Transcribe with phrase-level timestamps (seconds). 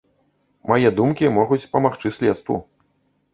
[0.71, 2.59] Мае думкі могуць памагчы следству.